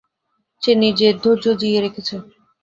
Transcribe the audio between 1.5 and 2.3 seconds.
জিইয়ে রেখেছে।